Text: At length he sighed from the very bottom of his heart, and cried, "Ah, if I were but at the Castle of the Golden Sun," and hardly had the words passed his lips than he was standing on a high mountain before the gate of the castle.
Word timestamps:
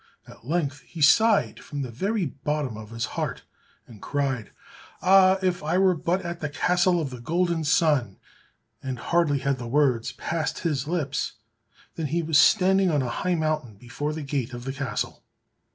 At 0.27 0.47
length 0.47 0.79
he 0.79 0.99
sighed 0.99 1.59
from 1.59 1.83
the 1.83 1.91
very 1.91 2.25
bottom 2.25 2.75
of 2.75 2.89
his 2.89 3.05
heart, 3.05 3.43
and 3.85 4.01
cried, 4.01 4.49
"Ah, 4.99 5.37
if 5.43 5.61
I 5.61 5.77
were 5.77 5.93
but 5.93 6.23
at 6.23 6.39
the 6.39 6.49
Castle 6.49 6.99
of 6.99 7.11
the 7.11 7.19
Golden 7.21 7.63
Sun," 7.63 8.17
and 8.81 8.97
hardly 8.97 9.37
had 9.37 9.59
the 9.59 9.67
words 9.67 10.11
passed 10.13 10.61
his 10.61 10.87
lips 10.87 11.33
than 11.97 12.07
he 12.07 12.23
was 12.23 12.39
standing 12.39 12.89
on 12.89 13.03
a 13.03 13.09
high 13.09 13.35
mountain 13.35 13.75
before 13.75 14.11
the 14.11 14.23
gate 14.23 14.53
of 14.55 14.63
the 14.63 14.73
castle. 14.73 15.21